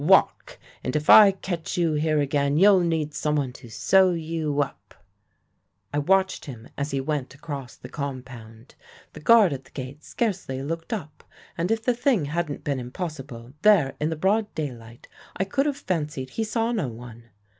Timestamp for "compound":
7.87-8.73